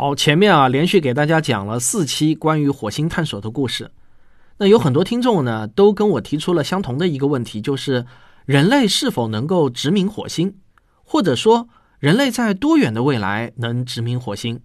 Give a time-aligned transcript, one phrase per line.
[0.00, 3.90] 好，前面啊连续给大家讲了四期关于火星探索的故事。
[4.58, 8.06] 那有很多听众呢都跟我提出了相同的一个问题，就是
[8.46, 10.54] 人类是否能够殖民火星，
[11.02, 14.60] 或者说人类在多远的未来能殖民火星？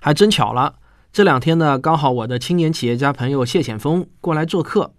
[0.00, 0.74] 还真巧了，
[1.12, 4.92] 这两天呢刚好我的青年企业家朋友谢显峰过来做客，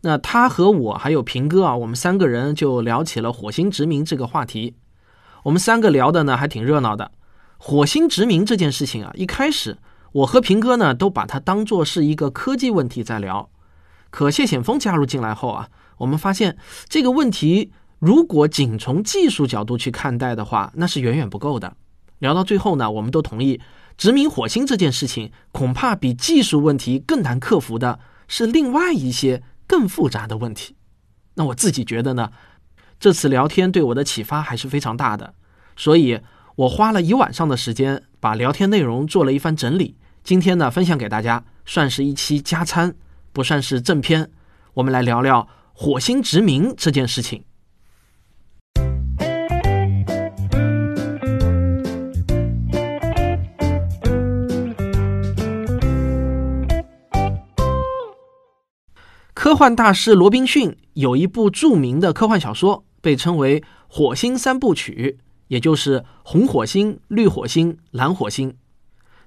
[0.00, 4.76] 那他和我还有平哥啊，我们三个人就聊起了火星殖民这个话题。
[5.42, 7.12] 我们三个聊的呢还挺热闹的。
[7.62, 9.76] 火星殖民这件事情啊，一开始
[10.12, 13.50] 我和平哥呢都把它当做是一个科技问题在聊。
[14.08, 16.56] 可谢显峰加入进来后啊，我们发现
[16.88, 21.76] 这个问题如果仅从技术角度去看待的话，那是远远不够的。
[22.20, 23.60] 聊到最后呢，我们都同意
[23.98, 30.76] 殖民火星这件事情，恐怕比技术问题更难克服的是另外一些更复杂的问题。
[31.34, 32.32] 那我自己觉得呢，
[32.98, 35.34] 这次聊天对我的启发还是非常大的，
[35.76, 36.20] 所以。
[36.60, 42.94] 我花了一晚上的时间把聊天内容做了一番整理，今天呢分享给大家，算是一期加餐，
[43.32, 44.30] 不算是正片。
[44.74, 47.44] 我们来聊聊火星殖民这件事情。
[59.32, 65.16] 科幻大师罗宾逊有一部著名的科幻小说，被称为《火星三部曲》。
[65.50, 68.56] 也就是红火星、绿火星、蓝火星，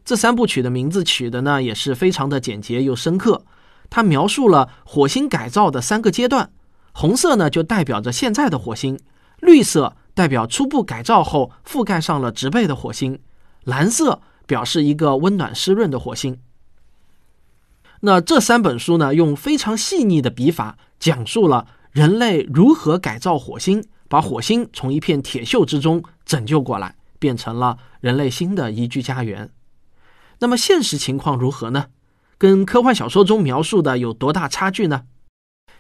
[0.06, 3.46] 这三部曲的名字取的呢也是非常的简洁又深刻。
[3.90, 6.50] 它描述了火星改造的三个阶段，
[6.94, 8.98] 红色呢就代表着现在的火星，
[9.42, 13.20] 绿色代表初步改造后覆盖上了植被的火星，
[13.66, 16.40] 蓝色表示一个温暖湿润的火星。
[18.00, 23.84] 那这三本书呢，用非常细腻的笔法讲述了人类如何改造火星。
[24.14, 29.50] 把火星从一片铁锈之中拯救过来，变成了人类新的宜居家园。
[30.38, 31.88] 那么现实情况如何呢？
[32.38, 35.06] 跟科幻小说中描述的有多大差距呢？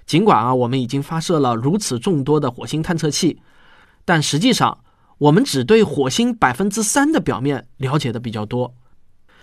[0.07, 3.39] 尽管啊，我们已经发射了如此众多的火星探测器，
[4.03, 4.79] 但实际上
[5.19, 8.73] 我们只对火星百分之三的表面了解的比较多，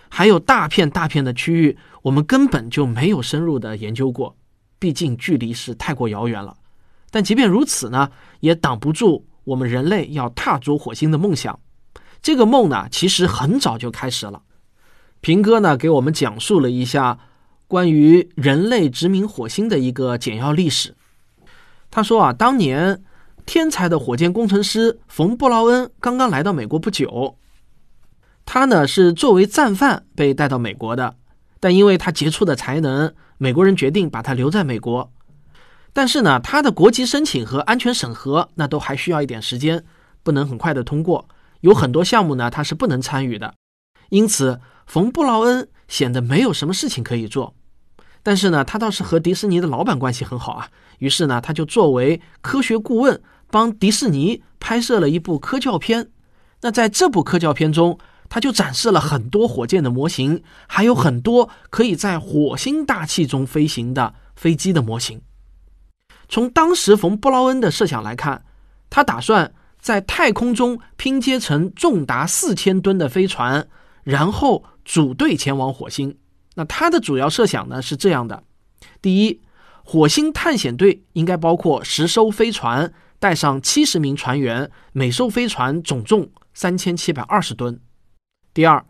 [0.09, 4.37] 还有大片大片的区域我们根本就没有深入的研究过，
[4.81, 6.57] 毕竟距离是太过遥远了。
[7.11, 8.11] 但即便如此呢，
[8.41, 11.59] 也挡不住我们人类要踏足火星的梦想。
[12.23, 14.43] 这个梦呢，其实很早就开始了。
[15.21, 17.19] 平哥呢，给我们讲述了一下
[17.67, 20.95] 关于人类殖民火星的一个简要历史。
[21.91, 23.03] 他说啊，当年
[23.45, 27.37] 天才的火箭工程师冯·布劳恩刚刚来到美国不久，
[28.47, 31.17] 他呢是作为战犯被带到美国的，
[31.59, 35.11] 但因为他杰出的才能，美国人决定把他留在美国。
[35.93, 39.85] 但是呢，他的国籍申请和安全审核那都还需要一点时间，
[40.23, 41.29] 不能很快的通过。
[41.61, 43.55] 有很多项目呢，他是不能参与的。
[44.09, 47.55] 因此，冯布劳恩显得没有什么事情可以做。
[48.23, 50.69] 但是呢，他倒是和迪士尼的老板关系很好啊。
[50.99, 53.21] 于是呢，他就作为科学顾问，
[53.51, 56.11] 帮迪士尼拍摄了一部科教片。
[56.61, 65.21] 那在这部科教片中，他就展示了很多火箭的模型，还有很多可以在火星大气中飞行的飞机的模型。
[66.31, 68.43] 从当时冯布劳恩的设想来看，
[68.89, 73.69] 他打算在太空中拼接成重达四千吨的飞船，
[74.05, 76.17] 然后组队前往火星。
[76.55, 78.45] 那他的主要设想呢是这样的：
[79.03, 79.41] 第一，
[79.85, 87.75] 火星探险队应该包括十艘飞船，带上七十名船员，每艘飞船总重三千七百二十吨；
[88.55, 88.85] 第二，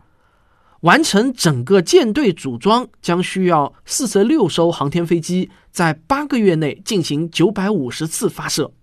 [0.81, 5.49] 完成整个舰队组装将需要四十六艘航天飞机。
[5.71, 8.73] 在八个月内进行九百五十次发射，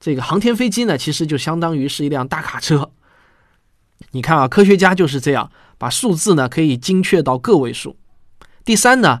[0.00, 2.92] 这个航天飞机呢，其实就相当于是一辆大卡车。
[4.12, 7.98] 你看啊，科学家就是这样，把数字呢可以精确到个位数。
[8.64, 9.20] 第三呢，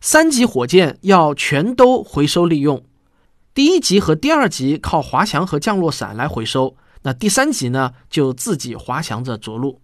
[0.00, 2.84] 三级火箭要全都回收利用，
[3.52, 9.80] 第一级和第二级靠滑翔和降落伞来回收，那第三级呢就自己滑翔着着陆。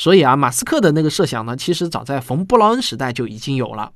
[0.00, 3.92] 所以啊，马斯克的那个设想呢，其实早在冯布劳恩时代就已经有了。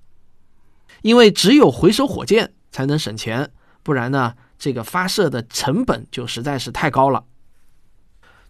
[1.01, 3.51] 因为只有回收火箭才能省钱，
[3.83, 7.25] 不然呢，这个发射的成本就实在是太高了。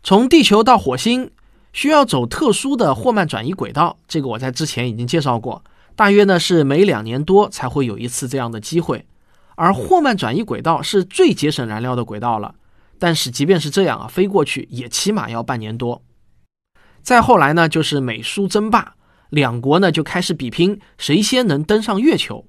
[0.03, 1.31] 从地球到火星
[1.73, 5.63] 需要走特殊的霍曼转移轨道，这个我在之前已经介绍过，
[5.95, 9.07] 大约呢是每两年多才会有一次这样的机会。
[9.55, 12.57] 而霍曼转移轨道是最节省燃料的轨道了，
[12.99, 16.03] 但是即便是这样啊，飞过去也起码要半年多。
[17.05, 18.95] 再后来呢，就是美苏争霸。
[19.31, 22.47] 两国呢就开始比拼谁先能登上月球。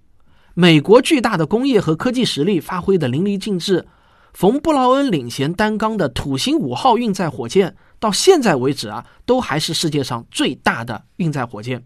[0.53, 3.85] 美国巨大的工业和科技实力发挥的淋漓尽致，
[4.33, 11.83] 冯布劳恩领衔担纲的土星五号运载火箭到现在为止啊，都还是世界上最大的运载火箭。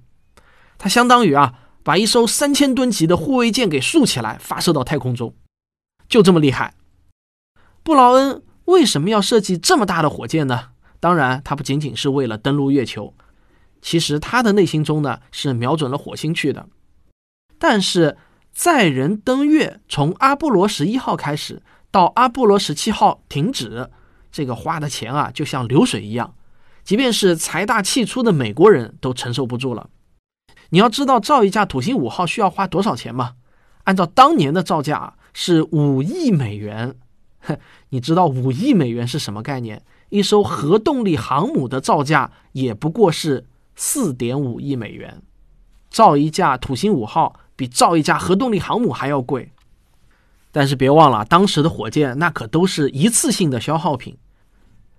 [0.77, 5.33] 它相当于啊，把一艘三千吨级的护卫舰给竖起来，发射到太空中，
[6.07, 6.73] 就这么厉害。
[7.81, 10.69] 布劳恩为什么要设计这么大的火箭呢？
[10.99, 13.13] 当然，他不仅仅是为了登陆月球，
[13.81, 16.67] 其实他的内心中呢是瞄准了火星去的。
[17.57, 18.17] 但是
[18.51, 21.61] 载人登月从阿波罗十一号开始
[21.91, 23.89] 到阿波罗十七号停止，
[24.31, 26.35] 这个花的钱啊就像流水一样，
[26.83, 29.89] 即便是财大气粗的美国人都承受不住了。
[30.71, 33.35] 你要知道造一架土星五号需要花多少钱吗？
[33.85, 36.95] 按照当年的造价是五亿美元。
[37.89, 39.81] 你知道五亿美元是什么概念？
[40.09, 43.45] 一艘核动力航母的造价也不过是
[43.75, 45.21] 四点五亿美元，
[45.89, 49.51] 造一架土星五号比造一架核动力航母还要贵。
[50.51, 54.17] 但是别忘了，当时的火箭那可都是一次性的消耗品，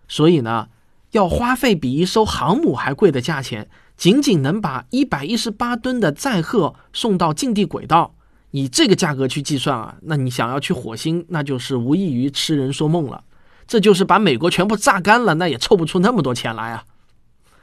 [0.07, 0.69] 所以呢，
[1.11, 8.15] 要花费比一艘航母还贵的价钱，仅仅能把一百一十八吨的载荷送到近地轨道。
[8.53, 13.25] 以这个价格去计算啊，那你想要去火星，那就是无异于痴人说梦了。
[13.71, 16.87] 这就是把美国全部榨干了，那也凑不出那么多钱来啊。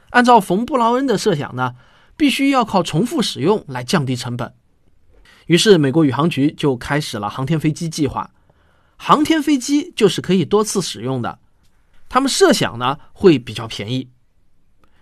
[0.08, 1.74] 按照冯布劳恩的设想呢，
[2.16, 4.54] 必须要靠重复使用来降低成本。
[5.48, 8.30] 于是，美国宇航局就开始了航天飞机计划。
[8.96, 11.40] 航天飞机就是可以多次使用的，
[12.08, 14.08] 他们设想呢会比较便宜。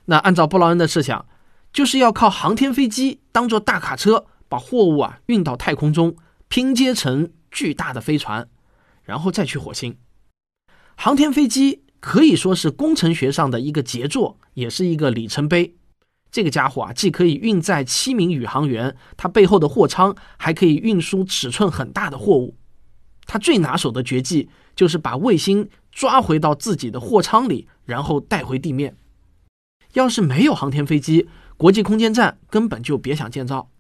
[0.06, 1.24] 那按照布劳恩的设想，
[1.72, 4.26] 就是要靠航天飞机当做大卡车。
[4.48, 6.16] 把货物啊运到太空中，
[6.46, 8.48] 拼接成巨大的飞船，
[9.02, 9.96] 然后再去火星。
[10.96, 15.76] 航天飞机可以说是工程学上的一个杰作，也是一个里程碑。
[16.30, 22.56] 这个家伙啊，既可以运载七名宇航员，它背后的货舱还可以运输尺寸很大的货物。
[23.26, 28.96] 它最拿手的绝技就是把卫星抓回到自己的货舱里，然后带回地面。
[29.92, 33.70] 要是没有航天飞机，国际空间站根本就别想建造。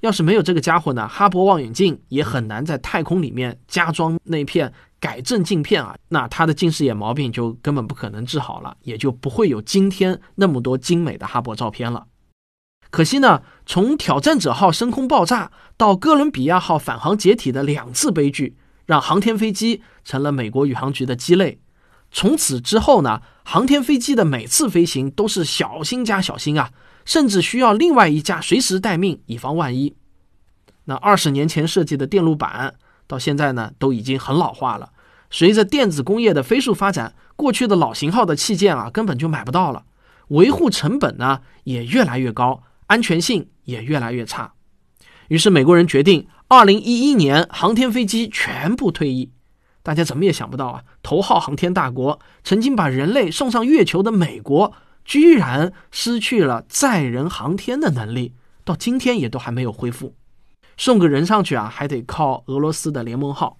[0.00, 4.72] 要是没有这个家伙呢，哈勃望远镜也很难在太空里面加装那片
[5.04, 12.06] 改正镜片啊，那他的近视眼毛病就根本不可能治好了，也就不会有今天那么多精美的哈勃照片了。
[12.88, 18.56] 可惜呢，从挑战者号升空爆炸到哥伦比亚号返航解体的两次悲剧，
[18.86, 21.60] 让航天飞机成了美国宇航局的鸡肋。
[22.10, 26.70] 从此之后呢，航天飞机的每次飞行都是小心加小心啊。
[27.04, 29.94] 甚至需要另外一架随时待命，以防万一。
[30.86, 34.90] 那二十年前设计的电路板，到现在呢都已经很老化了。
[35.36, 39.84] 随着电子工业的飞速发展，过去的老型号的器件啊根本就买不到了，
[40.28, 44.52] 维护成本呢也越来越高，安全性也越来越差。
[45.26, 49.32] 于是美国人决定，二零一一年航天飞机全部退役。
[49.82, 54.72] 大家怎么也想不到啊，头号航天大国，曾经把人类送上月球的美国。
[55.04, 58.34] 居然失去了载人航天的能力，
[58.64, 60.14] 到今天也都还没有恢复。
[60.76, 63.58] 送个人上去啊，还得靠俄罗斯的联盟号。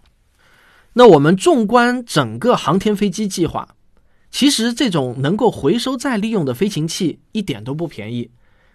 [0.94, 3.68] 那我们纵观整个航天飞机计划，
[4.30, 8.30] 其实这种能够回收再利用的飞行器一点都不便宜，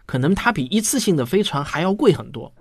[0.05, 2.53] 可能它比一次性的飞船还要贵很多。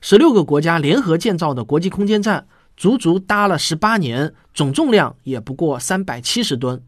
[0.00, 2.46] 十六个国家联合建造的国际空间站，
[2.76, 6.82] 足足搭了十八年，总重量也不过三百七十吨。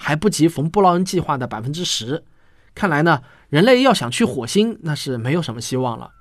[0.00, 2.22] 还不及冯布劳恩计划的百分之十，
[2.72, 6.12] 看来呢，人类要想去火星，那是没有什么希望了。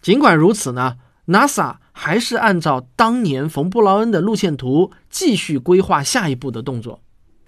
[0.00, 0.96] 尽管如此呢
[1.30, 7.00] ，NASA 还是按照当年冯布劳恩的路线图继续规划下一步的动作。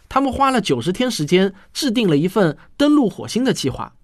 [0.09, 3.95] 他们花了九十天时间，制定了一份登陆火星的计划。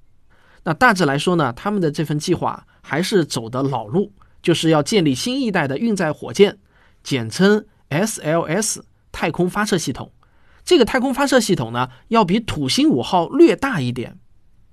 [0.64, 6.58] 那大致来说呢，他们的这份计划还是走的老路，就是要建立新一代的运载火箭，
[7.02, 8.80] 简称 SLS
[9.12, 10.12] 太空发射系统。
[10.64, 14.18] 这个太空发射系统呢，要比土星五号略大一点。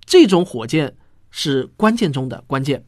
[0.06, 0.96] 这种火箭
[1.32, 2.86] 是关键中的关键。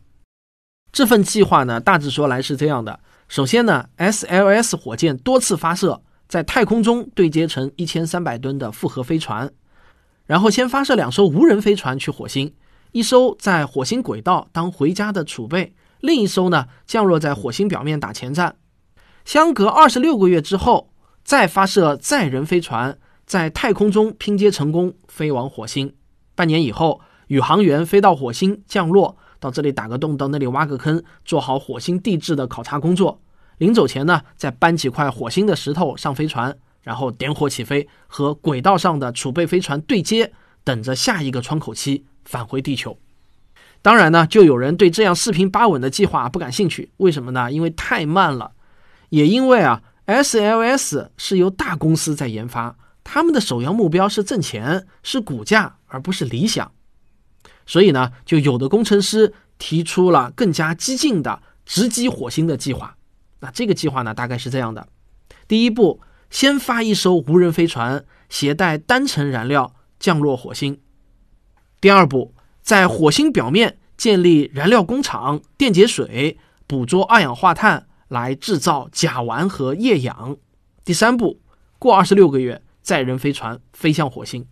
[0.92, 9.52] 这份计划呢，大致说来是这样的：首先呢，SLS 火箭多次发射，在太空中对接成一千三百吨的复合飞船，
[10.26, 12.54] 然后先发射两艘无人飞船去火星，
[12.92, 18.56] 一艘在火星轨道当回家的储备，另一艘呢降落在火星表面打前站。
[19.26, 20.90] 相隔二十六个月之后。
[21.28, 25.94] 再发射载人飞船，在太空中拼接成功，飞往火星。
[26.36, 33.22] 半年以后，宇航员飞到火星降落，到这里打个洞，到那里挖个坑，做好火星地质的考察工作。
[33.58, 40.32] 临走前呢，再搬几块火星的石头上飞船，然后点火起飞，和轨道上的储备飞船对接，
[40.64, 42.98] 等着下一个窗口期返回地球。
[43.82, 46.92] 当然呢，就有人对这样四平八稳的计划不感兴趣。
[46.98, 47.52] 为什么呢？
[47.52, 48.52] 因为太慢了，
[49.10, 49.82] 也因为啊。
[50.08, 56.72] SLS 是由大公司在研发，他们的首要目标是挣钱，是股价，而不是理想。
[57.68, 62.98] 所以呢，就有的工程师提出了更加激进的直击火星的计划。
[63.42, 64.88] 那这个计划呢，大概是这样的：
[65.48, 70.78] 第一步，先发一艘无人飞船，携带单程燃料降落火星；
[71.80, 72.34] 第二步，
[72.64, 80.38] 在火星表面建立燃料工厂，电解水，捕捉二氧化碳，来制造甲烷和液氧；
[80.84, 81.42] 第三步，
[81.78, 84.48] 过二十六个月，载人飞船飞向火星。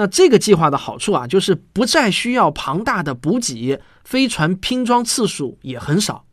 [0.00, 6.24] 那这个计划的好处啊，就是不再需要庞大的补给，飞船拼装次数也很少。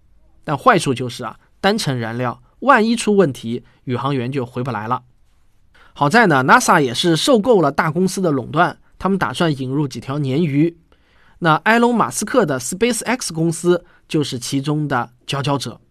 [0.46, 5.04] 但坏处就是啊，单程燃料万一出问题，宇航员就回不来了。
[5.92, 10.78] 好在呢，NASA 也是受够了大公司的垄断，他们打算引入几条鲶鱼。
[11.40, 15.82] 那埃隆·马斯克的 SpaceX 公司就是其中的佼佼者。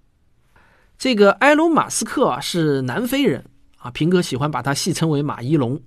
[0.96, 3.44] 这个埃隆·马斯克啊是南非人
[3.76, 5.78] 啊，平哥喜欢把他戏称为马一龙。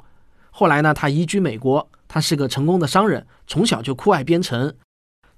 [0.59, 1.89] 后来呢，他移居美国。
[2.05, 4.75] 他是个成功的商人，从小就酷爱编程。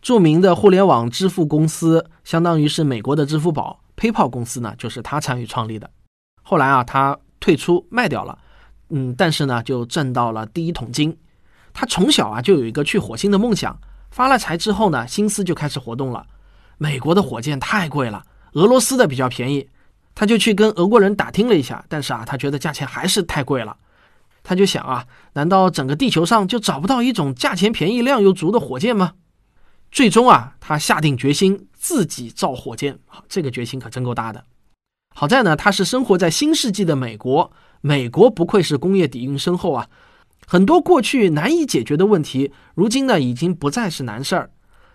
[0.02, 5.88] 著名的互联网支付公司，相当于是美国的支付宝，PayPal 公司呢，就是他参与创立的。
[6.42, 8.36] 后来啊，他退出卖掉了，
[8.90, 11.16] 嗯，但是呢，就挣到了第一桶金。
[11.72, 13.80] 他从小啊就有一个去火星的梦想。
[14.10, 16.26] 发了财之后呢，心思就开始活动了。
[16.80, 19.70] 美国的火箭太贵了，俄罗斯的比较便宜。
[20.16, 23.78] 他就去跟俄国人打听了一下，但是啊，他觉得价钱还是太贵了。
[24.44, 29.14] 他就想啊，难道整个地球上就找不到一种价钱便宜、量又足的火箭吗？
[29.92, 32.98] 最终啊，他下定决心自己造火箭。
[33.28, 34.46] 这个决心可真够大的。
[35.14, 39.88] 好在呢，他是生活在新世纪的美国，美国不愧是工业底蕴深厚啊。
[40.48, 44.50] 很多过去难以解决的问题，如今呢已经不再是难事儿。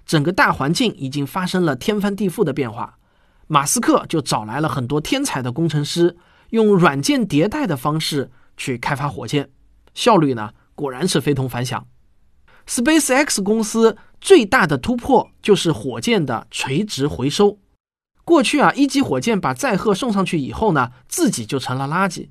[0.05, 2.99] 整个大环境已经发生了天翻地覆的变化。
[3.47, 6.17] 马斯克就找来了很多天才的工程师，
[6.51, 8.31] 用软件迭代的方式。
[8.57, 9.51] 去开发火箭，
[9.95, 11.87] 效率呢果然是非同凡响。
[12.67, 17.59] SpaceX 公司最大的突破就是火箭的垂直回收。
[18.25, 22.29] 过去啊，一级火箭把载荷送上去以后呢，自己就成了垃圾。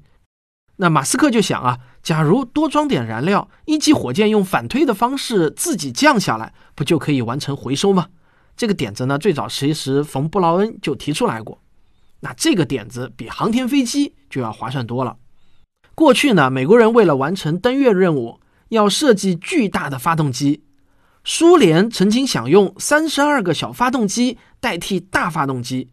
[0.75, 8.09] 那马斯克就想啊，假如多装点燃料，一级火箭用反推的方式自己降下来，不就可以完成回收吗？
[8.57, 11.61] 这个点子呢，最早其实冯布劳恩就提出来过。
[12.19, 15.15] 那这个点子比航天飞机就要划算多了。
[15.95, 20.61] 过去呢，美国人为了完成登月任务，要设计巨大的发动机。
[21.23, 25.89] 苏联曾经想用三十二个小发动机代替大发动机，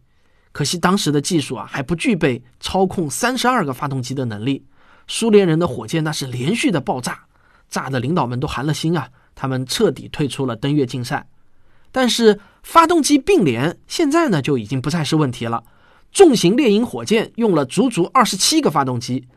[0.51, 4.65] 可惜当时的技术啊还不具备操控三十二个发动机的能力。
[5.07, 7.21] 苏联人的火箭那是连续的爆炸，
[7.69, 9.07] 炸的领导们都寒了心啊！
[9.33, 11.25] 他们彻底退出了登月竞赛。
[11.93, 15.63] 但是发动机并联现在呢就已经不再是问题了。
[16.11, 19.27] 重型猎鹰火箭用了足足二十七个发动机。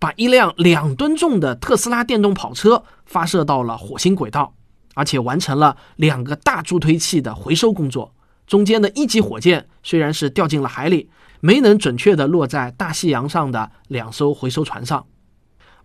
[0.00, 4.54] 把一辆两吨重的特斯拉电动跑车发射到了火星轨道，
[4.94, 8.14] 而且完成了两个大助推器的回收工作。
[8.46, 15.04] 中间的一级火箭虽然是掉进了海里，没能准确的落在大西洋上的两艘回收船上。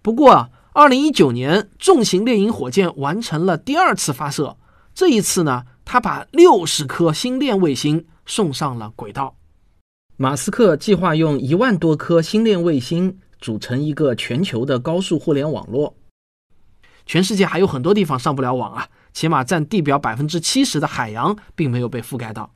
[0.01, 4.55] 不过，二零一九年重型猎鹰火箭完成了第二次发射，
[4.93, 9.36] 这一次呢，他把六十颗星链卫星送上了轨道。
[10.15, 13.19] 马斯克计划用一万多颗星链卫星。
[13.45, 15.93] 组成一个全球的高速互联网络，
[17.05, 22.51] 全世界还有很多地方上不了网啊，起码占地表百分之七十的海洋并没有被覆盖到。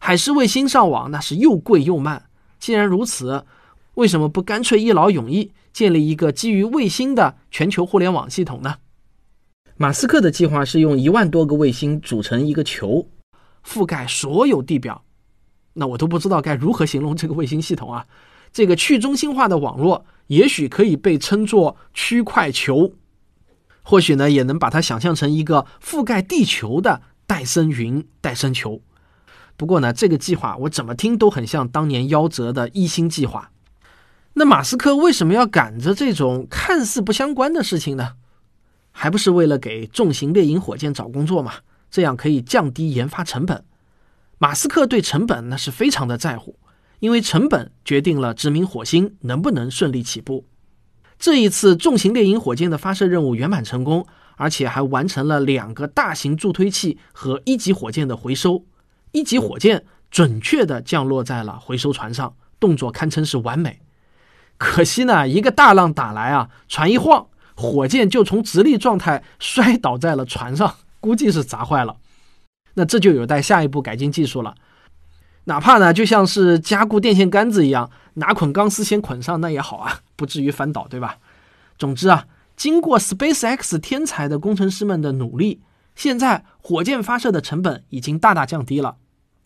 [0.00, 2.24] 海事卫星上网那是又贵又慢。
[2.58, 3.46] 既然如此，
[3.94, 8.78] 为什么不干脆一劳永逸，建立一个基于卫星的全球互联网系统呢？
[9.76, 13.06] 马斯克的计划是用一万多个卫星组成一个球，
[13.64, 15.04] 覆盖所有地表。
[15.74, 18.04] 那我都不知道该如何形容这个卫星系统啊。
[18.52, 20.04] 这个去中心化的网络。
[20.32, 22.94] 也许可以被称作区块球，
[23.82, 28.80] 或许呢，也能把它想象成一个覆盖地球的戴森云、戴森球。
[29.58, 33.50] 不过呢，这个计划我怎么听都很像当年夭折的一星计划。
[34.32, 38.14] 那马斯克为什么要赶着这种看似不相关的事情呢？
[38.90, 41.56] 还不是为了给重型猎鹰火箭找工作嘛？
[41.90, 43.62] 这样可以降低研发成本。
[44.38, 46.58] 马斯克对成本那是非常的在乎。
[47.02, 50.46] 因为成本决定了殖民火星能不能顺利起步。
[51.18, 54.06] 这一次重型猎鹰火箭的发射任务圆满成功，
[54.36, 58.64] 而且还完成了两个大型助推器和一级火箭的回收。
[59.10, 63.80] 一级火箭准确地降落在了回收船上，动作堪称是完美。
[64.56, 71.96] 可惜呢，一个大浪打来啊，船一晃，火箭就从直立状态摔倒在了船上，估计是砸坏了。
[72.74, 74.54] 那这就有待下一步改进技术了。
[75.44, 81.18] 哪怕呢，就像是加固电线杆子一样，拿捆钢丝先捆上，那也好啊， 不至于翻倒，对吧？
[81.78, 85.60] 总之啊，经过 SpaceX 天才的工程师们的努力，
[85.96, 88.96] 现在火箭发射的成本已经大大降低了。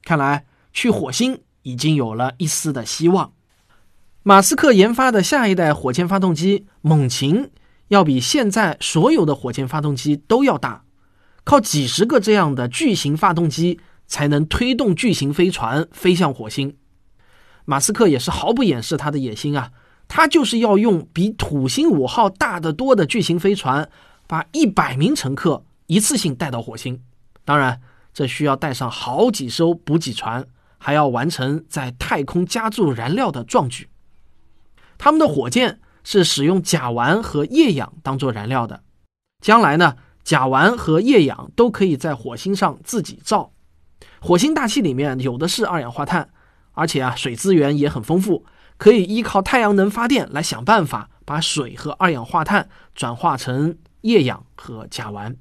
[0.04, 3.32] 看来去火星已经有了一丝的希望。
[4.22, 7.50] 马斯克研发的下一代火箭发动机“猛禽”
[7.88, 10.82] 要比现在所有的火箭发动机都要大，
[11.44, 16.76] 靠几十个这样的巨型发动机才能推动巨型飞船飞向火星。
[17.64, 19.72] 马斯克也是毫不掩饰他的野心啊，
[20.06, 23.90] 他就是要用比土星五号大得多的巨型飞船，
[24.26, 27.02] 把一百名乘客一次性带到火星。
[27.44, 27.80] 当然，
[28.14, 30.46] 这需要带上好几艘补给船，
[30.78, 33.88] 还要完成在太空加注燃料的壮举。
[34.96, 38.82] 他们的火箭是使用甲烷和液氧当做燃料的，
[39.42, 43.52] 将来呢，甲烷和液氧都可以在火星上自己造。
[44.20, 46.30] 火星大气里面有的是二氧化碳。
[46.78, 48.44] 而且啊，水资源也很丰富，
[48.76, 55.36] 可以依靠太阳能发电来想办法把水和二氧化碳转化成液氧和甲烷。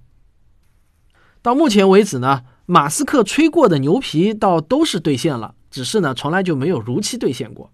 [1.42, 7.70] 到目前为止呢，马斯克吹过的牛皮倒都是兑现了，只是呢，从来就没有如期兑现过。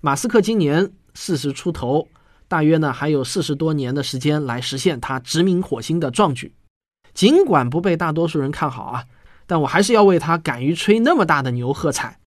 [0.00, 2.06] 马斯克今年四十出头，
[2.46, 6.54] 大约呢还有四十多年的时间来实现他殖民火星的壮举。
[7.12, 9.04] 尽管不被大多数人看好啊，
[9.46, 12.18] 但我还是要为他敢于吹那么大的牛喝彩。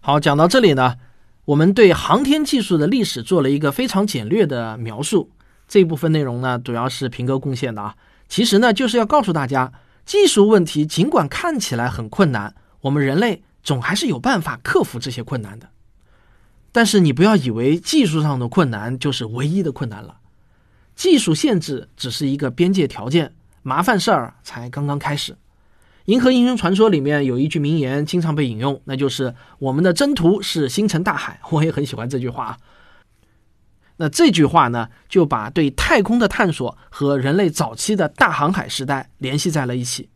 [0.00, 0.96] 好，讲到这里呢，
[1.44, 5.30] 我们对航天技术的历史做了一个非常简略的描述。
[5.66, 7.94] 这部分内容呢，主要是平哥贡献的啊。
[8.28, 9.72] 其实呢，就是要告诉大家，
[10.06, 15.68] 技术问题尽管看起来很困难，我们人类总还是有办法克服这些困难的。
[16.72, 20.16] 但是你不要以为技术上的困难就是唯一的困难了，
[20.94, 25.32] 技术限制只是一个边界条件，麻烦事儿才刚刚开始。
[26.08, 31.38] 《银河英雄传说》里面有一句名言，经常被引用，那就是“我们的征途是星辰大海”。
[31.52, 32.56] 我也很喜欢这句话。
[33.98, 40.08] 那这句话呢，就把对太空的探索和人类早期的大航海时代联系在了一起。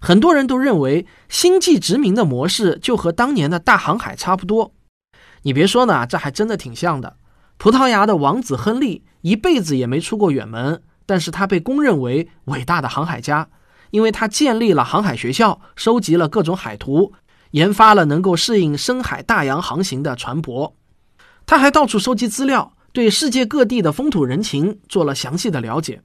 [0.00, 4.72] 很多人都认为，星际殖民的模式就和当年的大航海差不多。
[5.42, 7.18] 你别说呢，这还真的挺像的。
[7.58, 13.50] 葡萄牙的王子亨利一辈子也没出过远门，但是他被公认为伟大的航海家。
[13.96, 17.14] 因为他建立了航海学校，收集了各种海图，
[17.52, 20.74] 研发了能够适应深海大洋航行的船舶。
[21.46, 26.02] 他还到处收集资料，对世界各地的风土人情做了详细的了解。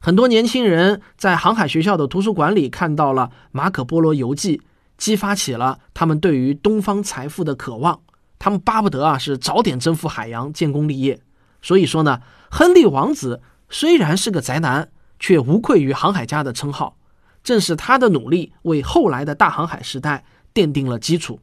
[0.00, 4.58] 很多年轻人在航海学校的图书馆里看到了《马可·波罗游记》，
[4.98, 8.00] 激发起了他们对于东方财富的渴望。
[8.40, 11.20] 他们巴不得啊是早点征服海洋，建功立业。
[11.62, 14.88] 所以说呢，亨利王子虽然是个宅男，
[15.20, 16.96] 却无愧于航海家的称号。
[17.42, 21.40] 正是他的努力，为后来的大航海时代奠定了基础。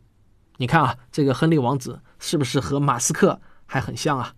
[0.58, 4.34] 你看啊，这个亨利王子是不是和马斯克还很像啊？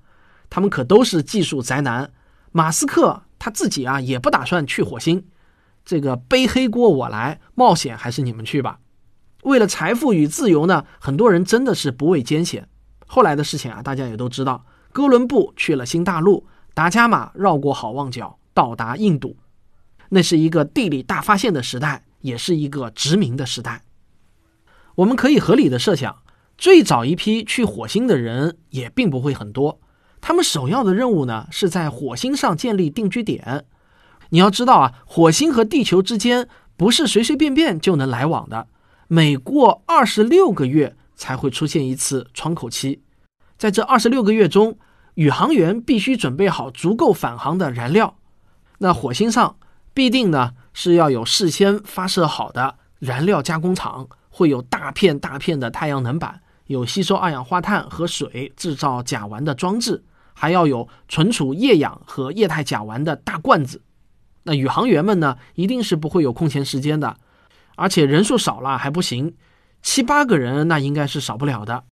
[0.49, 2.11] 他们可都是技术宅男。
[2.51, 5.25] 马斯克他自己啊，也不打算去火星。
[5.85, 8.79] 这个背黑锅我来，冒险还是你们去吧。
[9.43, 12.67] 为了财富与自由呢，很多人真的是不畏艰险。
[13.07, 14.65] 后来的事情啊，大家也都知道。
[14.91, 19.37] 哥伦布去了新大陆，达伽马绕过好望角，到达印度。
[20.09, 23.83] 那是一个地理大发现的时代，也是一个殖民的时代。
[24.95, 26.23] 我们可以合理的设想，
[26.57, 29.79] 最早一批去火星的人也并不会很多。
[30.19, 33.65] 他们首要的任务呢，是在火星上建立定居点。
[34.29, 38.67] 你要知道啊，火星和地球之间不是随随便便就能来往的，
[39.07, 43.03] 每过二十六个月才会出现一次窗口期。
[43.57, 44.77] 在这二十六个月中，
[45.13, 48.17] 宇航员必须准备好足够返航的燃料。
[48.79, 49.55] 那火星上。
[49.93, 63.81] 必定呢是要有事先发射好的燃料加工厂，会有大片大片的太阳能板，有吸收二氧化碳和水制造甲烷的装置，还要有存储液氧和液态甲烷的大罐子。
[64.43, 67.17] 那宇航员们呢，一定是不会有空闲时间的，
[67.75, 69.35] 而且人数少了还不行，
[69.81, 71.83] 七八个人那应该是少不了的。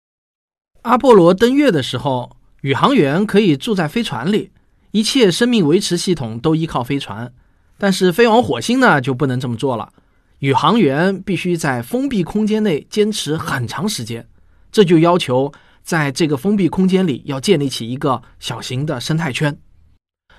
[0.83, 4.51] 阿波罗登月的时候，宇航员可以住在飞船里，
[4.91, 7.33] 一切生命维持系统都依靠飞船。
[7.77, 9.91] 但是飞往火星呢就不能这么做了，
[10.39, 14.27] 宇航员必须在封闭空间内坚持很长时间，
[14.71, 15.51] 这就要求
[15.83, 19.57] 在这个封闭空间里要建立起一个小型的生态圈。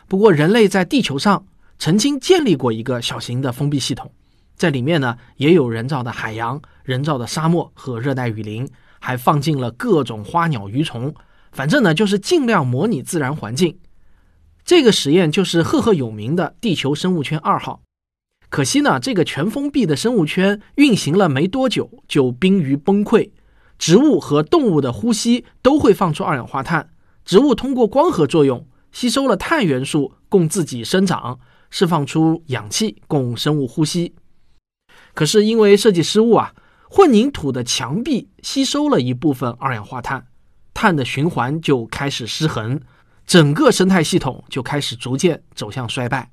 [0.07, 1.46] 不过人类在地球上
[1.79, 4.11] 曾经建立过一个小型的封闭系统，
[4.57, 11.14] 在里面呢也有人造的海洋、人造的沙漠和热带雨林，还放进了各种花鸟鱼虫，
[11.53, 13.79] 反正呢就是尽量模拟自然环境。
[14.69, 17.81] 这个实验就是赫赫有名的地球生物圈二号，
[18.51, 23.31] 可惜呢，这个全封闭的生物圈运行了没多久就濒于崩溃。
[23.79, 26.91] 植物和动物的呼吸都会放出二氧化碳，
[27.25, 34.15] 植物通过光合作用吸收了碳元素供自己生长，释放出氧气供生物呼吸。
[35.15, 36.53] 可是因为设计失误啊，
[36.91, 40.27] 混凝土的墙壁吸收了一部分二氧化碳，
[40.75, 42.79] 碳的循环就开始失衡，
[43.29, 46.31] 整个生态系统就开始逐渐走向衰败。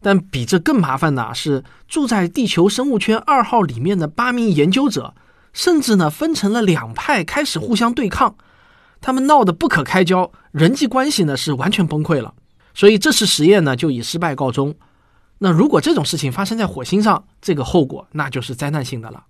[0.00, 5.12] 但比这更麻烦的是，住在地球生物圈二号里面的八名研究者，
[5.52, 8.36] 甚至呢分成了两派，开始互相对抗。
[9.00, 12.32] 他们闹得不可开交，人际关系呢是完全崩溃了。
[12.74, 14.72] 所以这次实验呢就以失败告终。
[15.38, 19.24] 那如果这种事情发生在火星上，这个后果那就是灾难性的了。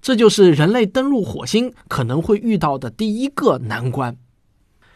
[0.00, 4.16] 这就是人类登陆火星可能会遇到的第一个难关。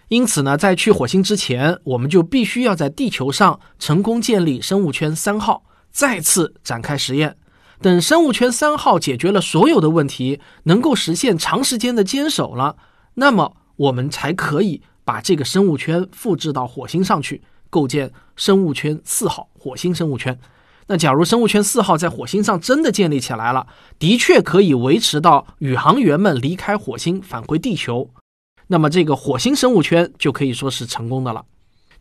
[0.08, 7.36] 因此呢，在去火星之前，我们就必须要在地球上成功建立生物圈三号，再次展开实验。
[7.80, 12.76] 等生物圈三号解决了所有的问题，能够实现长时间的坚守了，
[13.14, 20.36] 那么我们才可以把这个生物圈复制到火星上去，构建生物圈四号火星生物圈。
[20.86, 23.66] 那假如生物圈四号在火星上真的建立起来了，
[23.98, 28.08] 的确可以维持到宇航员们离开火星返回地球。
[28.68, 31.44] 那么这个火星生物圈就可以说是成功的了。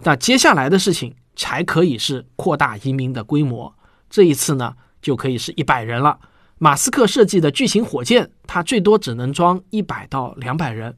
[0.03, 3.73] 那接下来的事情才可以是扩大移民的规模。
[4.09, 6.19] 这一次呢，就可以是一百人了。
[6.59, 10.97] 马斯克设计的巨型火箭，它最多只能装一百到两百人。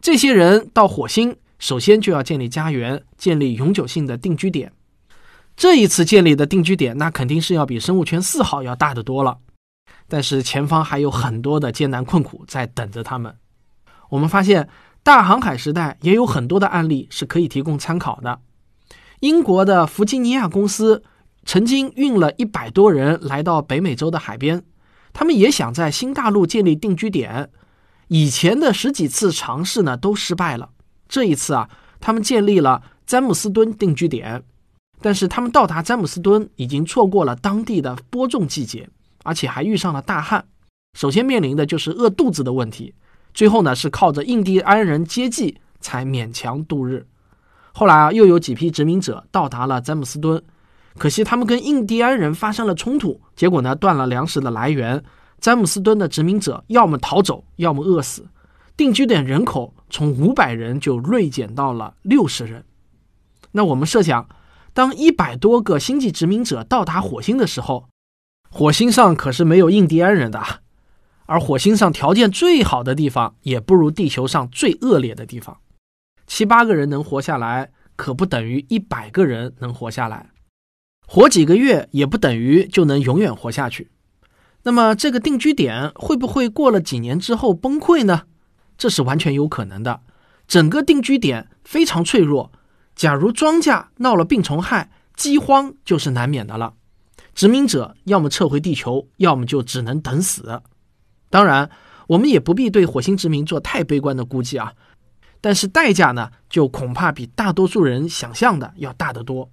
[0.00, 4.72] 这些人到火星，首先就要建立家园，建立永久性的定居点。
[5.56, 9.38] 这一次建立的定居点，那肯定是要比生物圈四号要大得多了。
[10.08, 13.36] 但是前方还有很多的艰难困苦在等着他们。
[14.10, 14.68] 我们发现，
[15.02, 18.40] 大航海时代也有很多的案例是可以提供参考的。
[19.20, 21.02] 英国的弗吉尼亚公司
[21.44, 24.62] 曾经运了一百多人来到北美洲的海边，
[25.12, 27.50] 他们也想在新大陆建立定居点。
[28.08, 30.70] 以前的十几次尝试呢都失败了。
[31.08, 34.42] 这一次啊，他们建立了詹姆斯敦定居点，
[35.00, 38.88] 但是他们到达詹姆斯敦已经错过了当地的播种季节，
[39.22, 40.44] 而且还遇上了大旱。
[40.98, 42.94] 首先面临的就是饿肚子的问题。
[43.34, 47.06] 最后呢，是靠着印第安人接济才勉强度日。
[47.72, 50.40] 后来啊，又有几批殖民者到达了詹姆斯敦，
[50.96, 55.02] 可惜他们跟印第安人发生了冲突，结果呢，断了粮食的来源。
[55.40, 58.26] 詹姆斯敦的殖民者要么逃走，要么饿死。
[58.76, 62.64] 定居点人口从五百人就锐减到了六十人。
[63.52, 64.28] 那我们设想，
[64.72, 67.88] 当一百多个星际殖民者到达火星的时候，
[68.48, 70.40] 火星上可是没有印第安人的。
[71.26, 75.58] 而火星上条件最好的地方，也不如地球上最恶劣的地方。
[76.26, 80.30] 七八个人能活下来，可不等于一百个人能活下来。
[81.06, 83.90] 活几个月，也不等于就能永远活下去。
[84.62, 88.22] 那么，这个定居点会不会过了几年之后崩溃呢？
[88.78, 90.00] 这是完全有可能的。
[90.48, 92.50] 整个定居点非常脆弱，
[92.94, 96.74] 假如庄稼闹了病虫害，饥荒就是难免的了。
[97.34, 100.62] 殖民者要么撤回地球，要么就只能等死。
[101.34, 101.68] 当然，
[102.06, 104.72] 我们也不必对火星殖民做太悲观的估计啊，
[105.40, 109.50] 但是代价呢，就恐怕比大多数人想象的要大得多。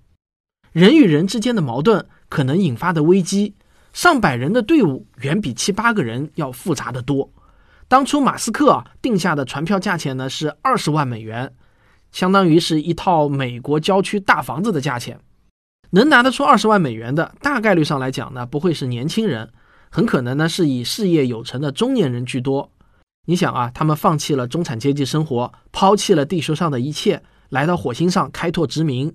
[0.72, 3.56] 人与人之间的矛盾可能引发的危机，
[3.94, 7.28] 上百人的队伍远比七八个人要复杂的多。
[7.88, 11.52] 当初马斯克定下的船票价钱呢是二十万美元，
[12.12, 15.20] 相当于是一套美国郊区大房子的价钱。
[15.90, 19.52] 能拿得出二十万美元的，大概率上来讲呢，不会是年轻人。
[19.92, 22.72] 很可能呢是以事业有成的中年人居多。
[23.28, 29.14] 你想啊，他们放弃了中产阶级生活，抛弃了地球上的一切，来到火星上开拓殖民。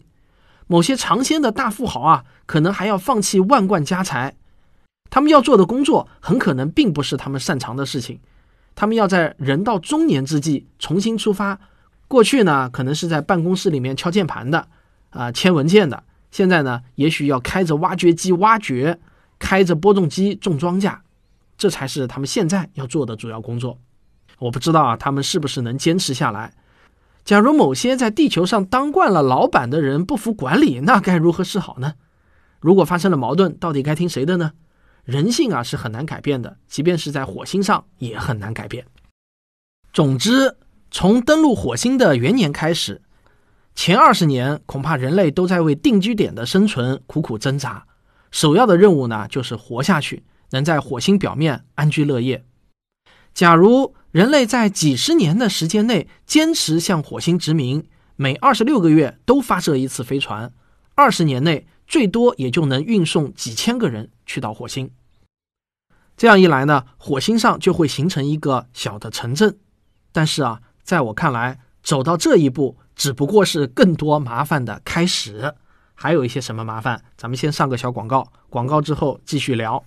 [0.69, 4.37] 某些尝鲜的大富豪啊，可能还要放弃万贯家财。
[5.09, 8.21] 他们要做的工作很可能并不是他们擅长的事情。
[8.75, 11.59] 他们要在人到中年之际重新出发。
[12.07, 14.69] 过去呢，可能是在办公室里面敲键盘的，
[15.11, 16.05] 啊，签文件的。
[16.31, 19.01] 现在呢，也许要开着挖掘机挖掘。
[19.39, 20.99] 开着播种机种庄稼，
[21.57, 23.79] 这才是他们现在要做的主要工作。
[24.39, 26.55] 我不知道啊，他们是不是能坚持下来？
[27.25, 31.95] 假如某些在地球上当惯了老板的人不服管理，那该如何是好呢？
[32.61, 34.53] 如果发生了矛盾，到底该听谁的呢？
[35.05, 38.87] 人性啊是很难改变的，即便是在火星上也很难改变。
[39.93, 40.57] 总之，
[40.91, 43.03] 从登陆火星的元年开始，
[43.75, 47.87] 前二十年恐怕人类都在为定居点的生存苦苦挣扎。
[48.37, 52.45] 首要的任务呢，就是活下去，能在火星表面安居乐业。
[53.33, 60.53] 假如人类在几十年的时间内坚持向火星殖民，每二十六个月都发射一次飞船，
[60.95, 64.91] 二十年内最多也就能运送几千个人去到火星。
[66.15, 69.57] 这样一来呢，火星上就会形成一个小的城镇。
[70.13, 75.55] 但是啊，在我看来，走到这一步只不过是更多麻烦的开始。
[75.99, 77.03] 还有一些什么麻烦？
[77.17, 79.83] 咱们先上个小广告，广告之后继续聊。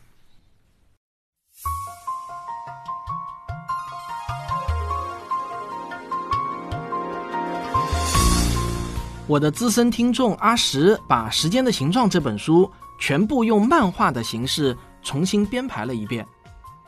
[9.28, 12.70] 我的资深听众阿石把《时间的形状》这本书
[13.00, 16.26] 全部用漫画的形式重新编排了一遍。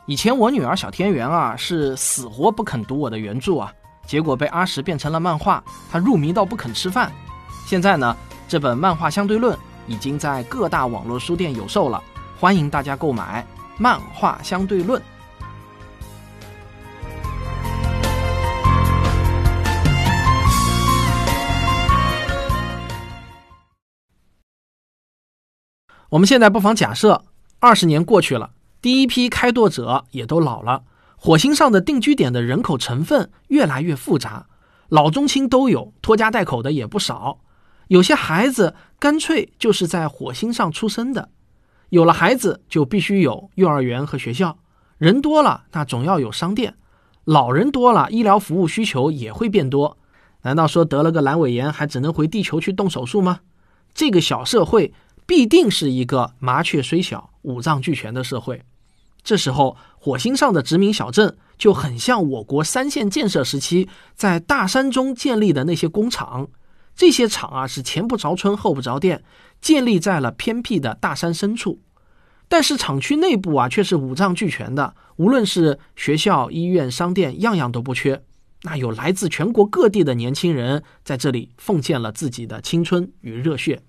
[0.06, 3.72] 以前我女儿小天元啊是死活不肯读我的原著啊，
[4.04, 7.12] 结果被阿石变成了漫画，她入迷到不肯吃饭。
[7.64, 8.16] 现在呢？
[8.52, 12.04] 这本漫画相对论已经在各大网络书店有售了，
[12.38, 13.42] 欢迎大家购买
[13.82, 15.00] 《漫画相对论》。
[26.10, 27.24] 我们现在不妨假设，
[27.58, 28.50] 二十年过去了，
[28.82, 30.82] 第一批开拓者也都老了，
[31.16, 34.44] 火星上的定居点的人口成分越来越复杂，
[34.90, 37.38] 老中青都有，拖家带口的也不少。
[37.92, 41.28] 有些孩子干脆就是在火星上出生的，
[41.90, 44.56] 有了孩子就必须有幼儿园和学校，
[44.96, 46.74] 人多了那总要有商店，
[47.24, 49.98] 老人多了医疗服务需求也会变多。
[50.40, 53.40] 难道说得了个阑尾炎还只能回地球去动手术吗？
[53.92, 54.94] 这个小社会
[55.26, 58.62] 必定是一个麻雀虽小五脏俱全的社会。
[59.22, 66.48] 这时候火星上的殖民小镇就很像我国三线建设时期在大山中建立的那些工厂。
[66.94, 69.24] 这些厂啊是前不着村后不着店，
[69.60, 71.80] 建立在了偏僻的大山深处，
[72.48, 78.22] 但是厂区内部啊却是五脏俱全的，无论是学校、医院、商店，样样都不缺。
[78.64, 83.82] 那有来自全国各地的年轻人在这里奉献了自己的青春与热血。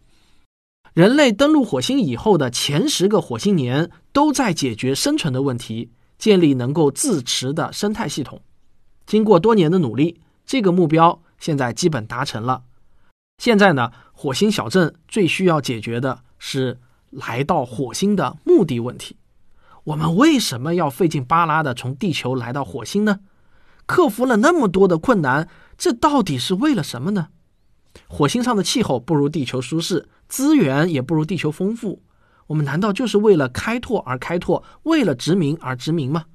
[0.94, 8.42] 人类登陆火星以后的前十个火星年，都在解决生存的问题，建立能够自持的生态系统。
[9.06, 12.64] 经过多年的努力，这个目标现在基本达成了。
[13.44, 16.80] 现在呢，火星小镇最需要解决的是
[17.10, 19.18] 来到火星的目的问题。
[19.84, 23.20] 我们为什么要费劲巴拉的从地球来到火星呢？
[23.86, 27.28] 克服了那么多的困难，这到底是为了什么呢？
[28.08, 32.02] 火星上的气候不如地球舒适，资源也不如地球丰富。
[32.48, 36.28] 我们难道就是为了开拓而开拓，为了殖民而殖民吗？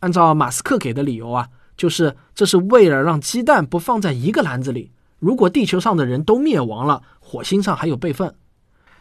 [0.00, 4.92] 按照马斯克给的理由啊，就是这是为了让鸡蛋不放在一个篮子里。
[5.18, 8.36] 如果地球上的人都灭亡了，火星上还有备份。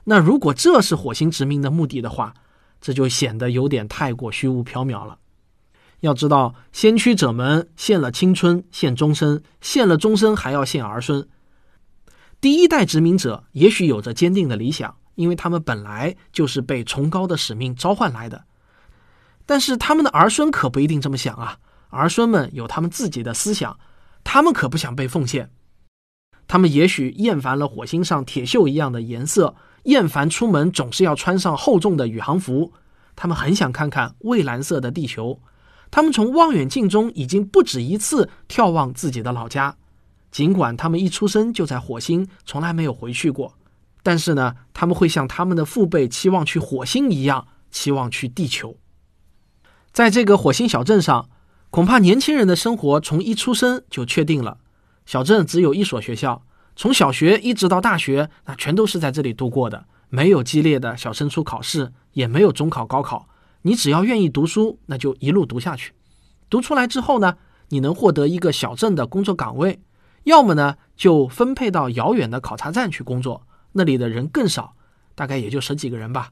[0.06, 2.34] 那如果这是火星殖民的目的的话，
[2.80, 5.20] 这就显得有点太过虚无缥缈了。
[6.02, 11.28] 要知道，先驱者们献了青春，献终身，献了终身还要献儿孙。
[12.40, 18.46] 第一代殖民者也许有着坚定的理想，因为他们本来就是被崇高的使命召唤来的。
[19.46, 21.58] 但是他们的儿孙可不一定这么想啊！
[21.90, 23.80] 儿孙们有他们自己的思想，
[24.24, 25.50] 他们可不想被奉献。
[26.48, 32.72] 他们也许厌烦了火星上铁锈一样的颜色，厌烦出门总是要穿上厚重的宇航服。
[33.16, 35.40] 他们很想看看蔚蓝色的地球。
[35.90, 39.76] 他们从望远镜中已经不止一次眺望自己的老家，
[40.32, 43.54] 尽管他们一出生就在火星，从来没有回去过。
[44.04, 48.78] 但是呢，他们会像他们的父辈期望去火星一样，期望去地球。
[49.92, 51.30] 在这个火星小镇上，
[51.70, 54.60] 恐怕年轻人的生活从一出生就确定了。
[55.08, 56.44] 小镇只有一所学校，
[56.76, 59.86] 从小学一直到大学，那全都是在这里度过的。
[60.10, 63.30] 没有激烈的小升初考试，也没有中考、高考。
[63.62, 65.94] 你只要愿意读书，那就一路读下去。
[66.50, 67.38] 读出来之后呢，
[67.70, 69.80] 你能获得一个小镇的工作岗位，
[70.26, 74.76] 要么呢就分配到遥远的考察站去工作，那里的人更少，
[75.16, 76.32] 大概也就十几个人吧。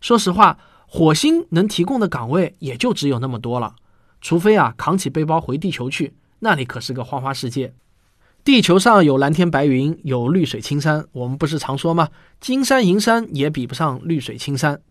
[0.00, 3.74] 说实话，火星能提供的岗位也就只有那么多了，
[4.22, 7.74] 除非啊扛起背包回地球去，那里可是个花花世界。
[8.44, 11.06] 地球上有蓝天白云，有绿水青山。
[11.12, 12.10] 我们不是常说吗？
[12.42, 14.82] 金山银山也比不上绿水青山。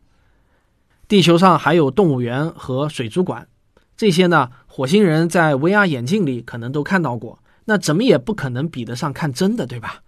[1.07, 3.47] 地球上还有动物园和水族馆，
[3.95, 7.43] 这些呢，火星人在 VR 眼镜里可能都看到过。
[7.65, 10.01] 那怎么也不可能比得上看真的，对吧？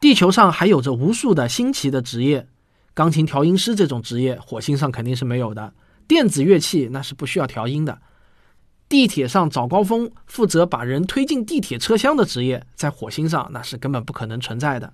[0.00, 2.48] 地球上还有着无数的新奇的职业，
[2.92, 5.72] 钢琴调音师这种职业，火星上肯定是没有的。
[6.08, 8.00] 电子乐器那是不需要调音的。
[8.88, 14.92] 地铁上早高峰负责把人推进地铁车厢的职业，在火星上那是根本不可能存在的。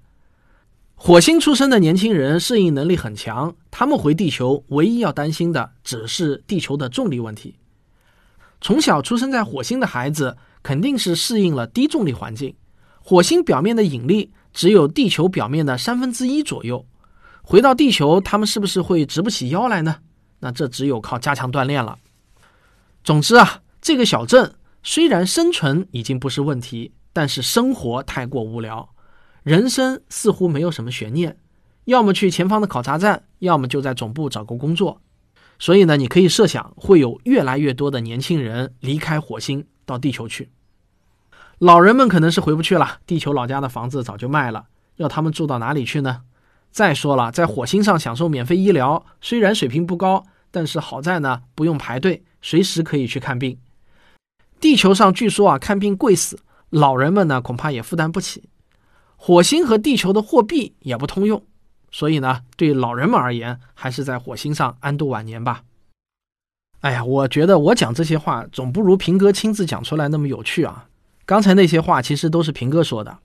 [0.94, 7.56] 火星出生的年轻人适应能力很强，他们回地球唯一要担心的只是地球的重力问题。
[8.62, 12.54] 从小出生在火星的孩子肯定是适应了低重力环境，
[13.02, 16.86] 火星表面的引力只有地球表面的三分之一左右。
[17.42, 19.96] 回到地球，他们是不是会直不起腰来呢？
[20.40, 21.98] 那这只有靠加强锻炼了。
[23.04, 23.60] 总之啊。
[23.82, 28.88] 这个小镇虽然生存已经不是问题，但是生活太过无聊，
[29.42, 31.36] 人生似乎没有什么悬念，
[31.86, 35.00] 要么去前方的考察站，要么就在总部找个工作。
[35.58, 40.50] 所以呢，你可以设想会有越来越多的年轻人离开火星到地球去。
[41.58, 46.22] 老人们可能是回不去了，地球老家的房子早就卖了，要他们住到哪里去呢？
[46.70, 53.58] 再说了，在火星上享受免费医疗，虽然水平不高，但是好在呢，不用排队，随时可以去看病。
[54.62, 56.38] 地球上据说啊，看病贵死，
[56.70, 58.44] 老人们呢恐怕也负担不起。
[59.16, 61.42] 火星和地球的货币也不通用，
[61.90, 65.64] 所以呢，对老人们而言，还是在火星上安度晚年吧。
[66.78, 70.86] 哎呀，我觉得我讲这些话总不如平哥亲自讲出来那么有趣啊。
[71.26, 73.18] 刚才那些话其实都是平哥说的。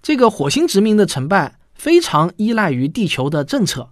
[0.00, 3.90] 这个火星殖民的成败非常依赖于地球的政策。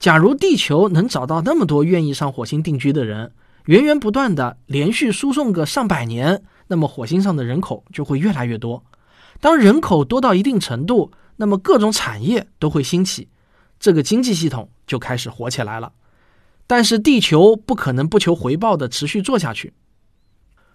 [0.00, 3.30] 假如地球能找到那么多愿意上火星定居的人。
[3.66, 8.84] 源源不断的连续输送个上百年，那么火星上的人口就会越来越多。
[9.40, 13.28] 当人口多到一定程度，那么各种产业都会兴起，
[13.78, 15.92] 这个经济系统就开始活起来了。
[16.66, 19.74] 但是地球不可能不求回报的持续做下去。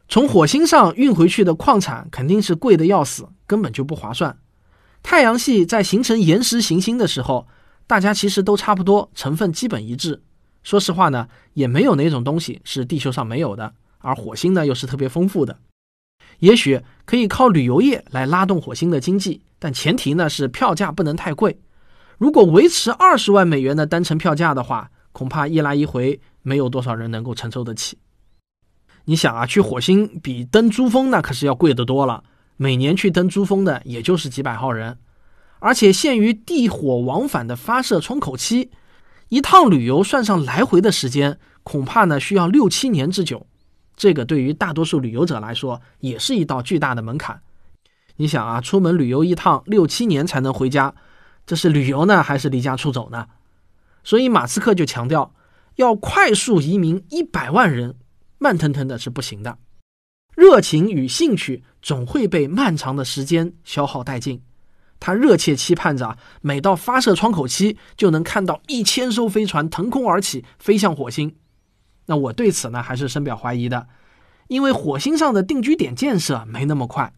[0.10, 4.38] 从火星上运回去的矿产肯定是贵的要死，根本就不划算。
[5.04, 7.48] 太阳系在形成岩石行星的时候，
[7.86, 10.22] 大家其实都差不多，成分基本一致。
[10.64, 15.58] 说实话呢，也没有哪种东西是地球上没有的，而火星呢又是特别丰富的。
[16.40, 21.58] 也许可以靠旅游业来拉动火星的经济，但前提呢是票价不能太贵。
[22.18, 27.98] 如果维持二十万美元的单程票价的话，恐怕一来一回没有多少人能够承受得起。
[29.06, 32.24] 你想啊，去火星比登珠峰那可是要贵得多了，
[32.58, 34.98] 每年去登珠峰的也就是几百号人，
[35.60, 38.70] 而且限于地火往返的发射窗口期。
[39.30, 43.46] 一趟旅游算上来回的时间，恐怕呢需要六七年之久。
[43.96, 47.42] 这个对于大多数旅游者来说，也是一道巨大的门槛。
[48.16, 50.94] 你想啊，出门旅游一趟六七年才能回家，
[51.46, 53.28] 这是旅游呢，还是离家出走呢？
[54.04, 55.34] 所以马斯克就强调，
[55.76, 57.96] 要快速移民一百万人，
[58.38, 59.58] 慢腾腾的是不行的。
[60.36, 64.42] 热情与兴趣总会被漫长的时间消耗殆尽。
[65.00, 71.36] 他热切期盼着，每到发射窗口期，就能看到一千艘飞船腾空而起，飞向火星。
[72.08, 73.88] 那我对此呢，还是深表怀疑的，
[74.48, 77.14] 因为火星上的定居点建设没那么快。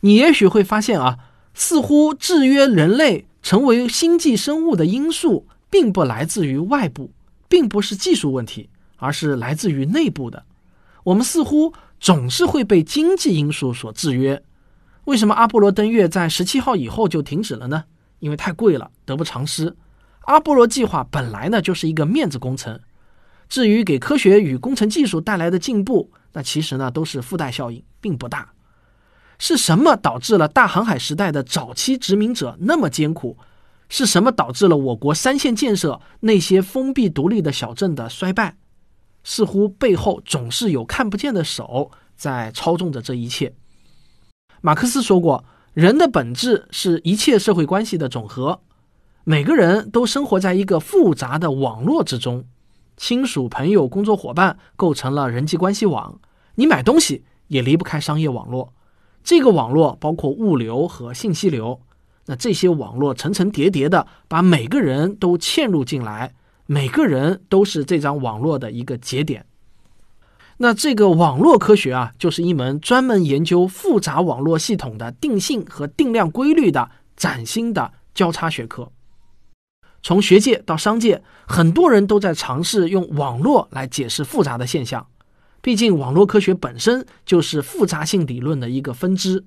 [0.00, 1.18] 你也许会发现啊，
[1.54, 7.12] 似乎制约人类成为星际生物的因素，并不来自于外部，
[7.48, 10.44] 并不是技术问题，而是来自于内部的。
[11.04, 14.42] 我们似乎总是会被经济因素所制约。
[15.04, 17.84] 为什么阿波罗登月在十七号以后就停止了呢？
[18.20, 19.76] 因为太贵了，得不偿失。
[20.22, 22.80] 阿波罗计划本来呢就是一个面子工程，
[23.48, 28.52] 至于给科学与工程技术带来的进步，那其实呢都是附带效应，并不大。
[29.38, 33.36] 是什么导致了大航海时代的早期殖民者那么艰苦？
[33.90, 38.56] 是什么导致了我国三线建设那些封闭独立的小镇的衰败？
[39.22, 43.54] 似乎背后总是有看不见的手在操纵着这一切。
[44.66, 48.62] 马克思说过，人的本质是一切社会关系的总和。
[49.22, 52.46] 每个人都生活在一个复杂的网络之中，
[52.96, 56.18] 亲属、朋友、工作伙伴构成了人际关系网。
[56.54, 58.72] 你买东西也离不开商业网络，
[59.22, 61.82] 这个网络包括物流和信息流。
[62.24, 66.32] 那这些网络层层叠叠的把每个人都嵌入进来，
[66.64, 69.44] 每个人都是这张网络的一个节点。
[70.64, 78.90] 那这个网络科学啊，就是一门专门研究复杂网络系统的定性和定量规律的崭新的交叉学科。
[80.02, 85.06] 从学界到商界，很多人都在尝试用网络来解释复杂的现象。
[85.60, 89.44] 毕竟，网络科学本身就是复杂性理论的一个分支。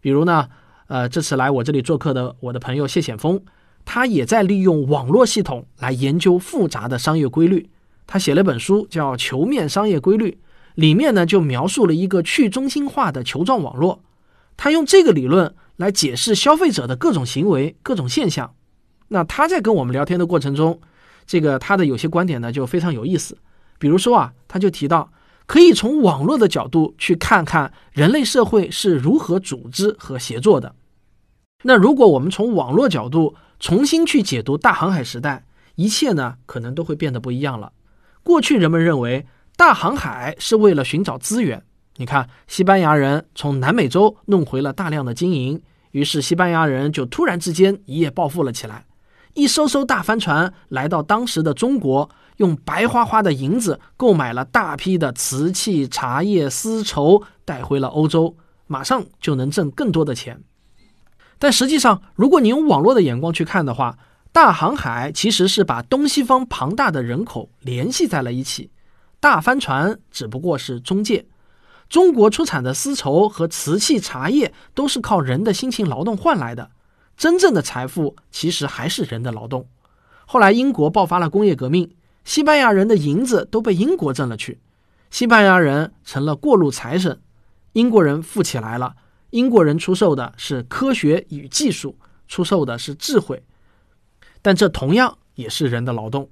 [0.00, 0.48] 比如呢，
[0.86, 3.42] 呃，这次来我这里做客的我的朋友谢显峰，
[3.84, 7.68] 他也在利用网络系统来研究复杂的商业规律。
[8.12, 10.32] 他写了本书，叫《球面商业规律》，
[10.74, 14.02] 里面呢就描述了一个去中心化的球状网络。
[14.58, 18.54] 他用这个理论来解释消费者的各种行为、各种现象。
[19.08, 20.78] 那他在跟我们聊天的过程中，
[21.26, 23.38] 这个他的有些观点呢就非常有意思。
[23.78, 25.10] 比如说啊，他就提到
[25.46, 30.74] 可以从网络的角度去看看人类社会是如何组织和协作的。
[31.62, 35.46] 那如果我们从网络角度重新去解读大航海时代，
[35.76, 37.72] 一切呢可能都会变得不一样了。
[38.32, 39.26] 过去人们认为
[39.58, 41.62] 大航海是为了寻找资源。
[41.96, 45.60] 你看，西班牙人从南美洲弄回了大量的金银，
[45.90, 48.86] 于是西班牙人就突然之间一夜暴富了起来。
[49.34, 52.08] 一艘艘大帆船来到当时的中国，
[52.38, 58.34] 用白花花的银子购买了大批的瓷器、茶叶、丝绸，带回了欧洲，
[58.66, 60.40] 马上就能挣更多的钱。
[61.38, 63.98] 但实际上，如果你用网络的眼光去看的话，
[64.32, 68.70] 大航海其实是把东西方庞大的人口联系在了一起，
[69.20, 71.26] 大帆船只不过是中介。
[71.90, 76.70] 中国出产的丝绸和瓷器、茶叶都是靠人的辛勤劳动换来的，
[77.14, 79.68] 真正的财富其实还是人的劳动。
[80.24, 84.58] 后来英国爆发了工业革命，西班牙人的银子都被英国挣了去，
[85.10, 87.20] 西班牙人成了过路财神，
[87.74, 88.94] 英国人富起来了。
[89.28, 93.42] 英国人出售的是科学与技术，出售的是智慧，
[94.42, 96.28] 但这同样也是人的劳动。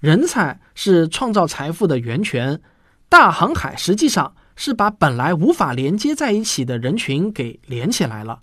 [0.00, 2.60] 人才是创造财富的源泉。
[3.08, 8.40] 大航海实际上是把本来无法连接在一起的人群给连起来了。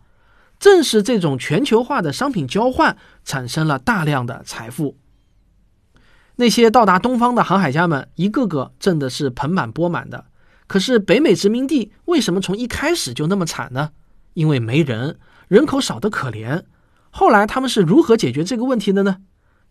[0.57, 4.97] 正是这种全球化的商品交换，产生了大量的财富。
[6.37, 10.25] 那些到达东方的航海家们，一个个挣的是盆满钵满的。
[10.67, 13.91] 可是北美殖民地为什么从一开始就那么惨呢？
[14.33, 16.63] 因为没人，人口少得可怜。
[17.17, 19.19] 后来他们是如何解决这个问题的呢？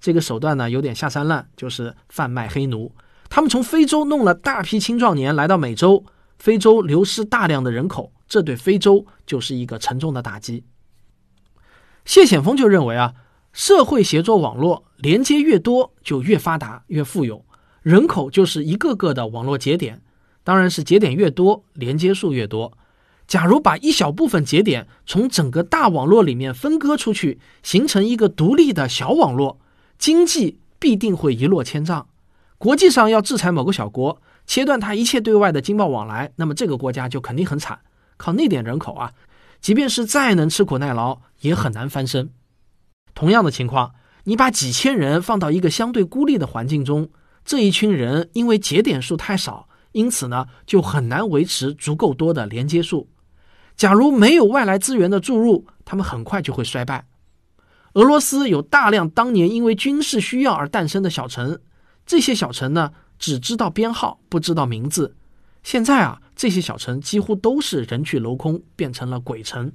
[0.01, 2.95] 这个手段呢有点下三滥，就是贩卖黑奴。
[3.29, 6.07] 他们从非洲弄了大批青壮年来到美洲，
[6.39, 10.65] 非洲流失大量的人口，这对非洲就是一个沉重的打击。
[12.07, 13.13] 谢显峰就认为啊，
[13.53, 17.45] 社会协作网络连接越多，就越发达越富有，
[17.83, 20.01] 人口就是一个个的网络节点。
[20.43, 22.73] 当然是节点越多，连接数越多。
[23.27, 29.59] 假如把一小部分节点从整个大网络里面分割出去，形成一个独立的小网络，
[29.99, 32.07] 经济必定会一落千丈。
[32.59, 37.81] 国际上要制裁某个小国，切断它一切对外的经贸往来，那么这个国家就肯定很惨。
[38.17, 39.13] 靠那点人口啊，
[39.61, 42.31] 即便是再能吃苦耐劳，也很难翻身。
[43.15, 43.95] 同样的情况，
[44.25, 47.09] 你把几千人放到一个相对孤立的环境中，
[47.45, 49.69] 这一群人因为节点数太少。
[49.93, 53.09] 因此呢，就很难维持足够多的连接数。
[53.77, 57.07] 假如没有外来资源的注入，他们很快就会衰败。
[57.95, 61.59] 俄罗斯有大量当年因为军事需要而诞生的小城，
[62.05, 65.17] 这些小城呢，只知道编号，不知道名字。
[65.63, 69.73] 现在啊，这些小城几乎都是人去楼空，变成了鬼城。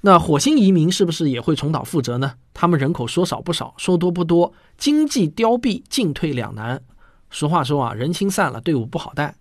[0.00, 2.34] 那火星移民是不是也会重蹈覆辙呢？
[2.54, 6.82] 他们人口说少不少，说多不多，经济凋敝，进退两难。
[7.30, 9.36] 俗话说啊，人心散了，队伍不好带。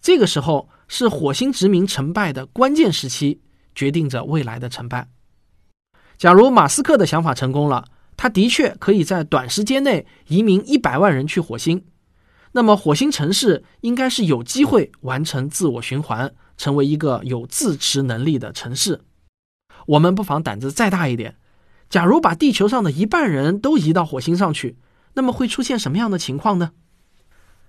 [0.00, 3.40] 这个时候是火星殖民成败的关键时期，
[3.74, 5.08] 决定着未来的成败。
[6.16, 11.84] 假如马斯克的想法成功了，他的确可以在短时间内移民一百万人去火星，
[12.52, 19.02] 那么火星城市应该是有机会完成自我循环，成为一个有自持能力的城市。
[19.86, 21.36] 我们不妨胆子再大一点，
[21.90, 24.78] 假如把地球上的一半人都移到火星上去，
[25.14, 26.72] 那么会出现什么样的情况呢？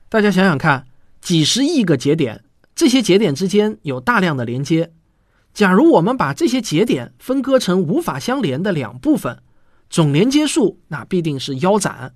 [0.07, 0.87] 大家想想看，
[1.19, 2.45] 几十亿个节点，
[2.77, 4.93] 这些节点之间有大量的连接。
[5.51, 9.41] 假如我们把这些节点分割成无法相连的两部分，
[9.89, 12.13] 总连接数那必定是腰斩。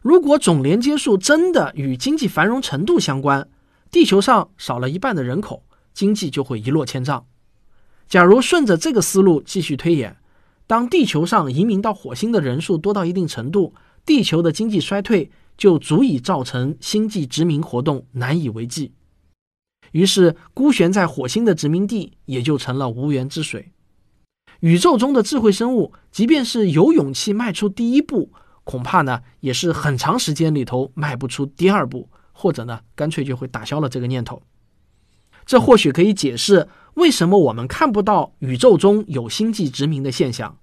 [0.00, 3.46] 如果总连接数真的与经济繁荣程度相关，
[3.90, 7.26] 地球上少了一半的人口，经济就会一落千丈。
[8.08, 10.16] 假如顺着这个思路继续推演，
[10.66, 13.74] 当地球上移民到火星的人数多到一定程度，
[14.06, 15.30] 地球的经济衰退。
[15.58, 18.92] 就足以造成星际殖民活动难以为继，
[19.92, 23.72] 于是孤悬在火星的殖民地也就成了无源之水。
[24.60, 28.32] 宇宙中的智慧生物，即便是有勇气迈出第一步，
[28.64, 34.42] 恐怕呢也是很长时间里头迈不出第二步，或者呢干脆就会打消了这个念头。
[35.46, 40.58] 这或许可以解释为什么我们看不到宇宙中有星际殖民的现象。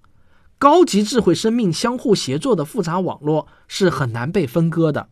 [0.57, 5.09] 高级智慧生命相互协作的复杂网络是很难被分割的，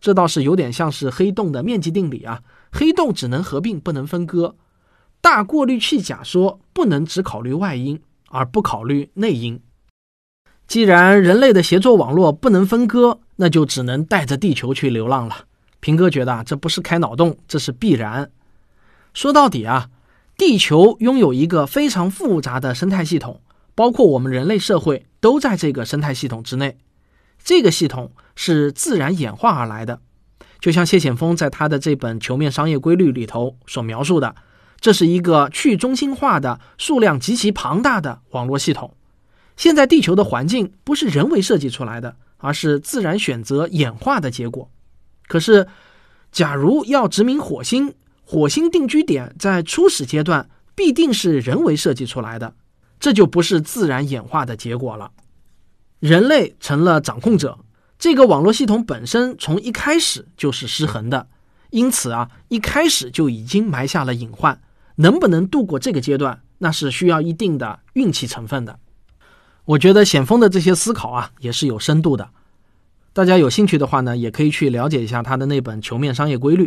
[0.00, 2.42] 这倒是有点像是黑洞的面积定理啊。
[2.72, 4.56] 黑洞只能合并，不能分割。
[5.20, 8.00] 大过滤器假说不能只考虑外因
[8.30, 9.60] 而不考虑内因。
[10.66, 15.44] 既然人类的协作网络不能分割，那就只能带着地球去流浪了。
[15.80, 18.30] 平哥觉得啊，这不是开脑洞，这是必然。
[19.12, 19.90] 说到底啊，
[20.36, 23.42] 地球拥有一个非常复杂的生态系统。
[23.74, 26.76] 包括我们人类社会都在这个生态系统之内，
[27.42, 30.00] 这个系统是自然演化而来的。
[30.62, 34.36] 就像谢显峰在他的这本《球面商业规律》里头所描述的，
[34.80, 38.94] 这是一个去中心化的、数量极其庞大的网络系统。
[39.56, 44.70] 现在地球的环境不是人为设计出来的，而是自然选择演化的结果。
[45.26, 45.66] 可是，
[46.30, 47.94] 假如要殖民火星，
[48.24, 52.54] 火星定居点在初始阶段必定是人为设计出来的。
[53.00, 55.10] 这就不是自然演化的结果了，
[55.98, 57.58] 人类成了掌控者，
[58.02, 61.28] 这个网络系统本身从一开始就是失衡的，
[61.70, 64.60] 因此啊，一开始就已经埋下了隐患，
[64.96, 68.80] 能不能度过这个阶段，那是需要一定的运气成分的。
[69.66, 72.30] 我觉得险峰的这些思考啊，也是有深度的。
[73.12, 76.66] 大家有兴趣的话呢，也可以去了解一下他的那本《球面商业规律》。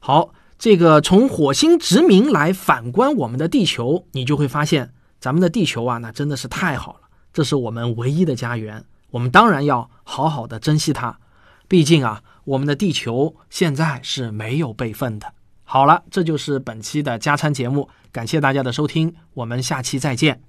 [0.00, 7.00] 好，这个从火星殖民来反观我们的地球，你就会发现，咱们的地球啊，那真的是太好了，
[7.32, 11.18] 这是我们唯一的家园，我们当然要好好的珍惜它。
[11.66, 15.32] 毕竟啊，我们的地球现在是没有备份的。
[15.64, 20.40] 好了，这就是本期的加餐节目，感谢大家的收听，我们下期再见。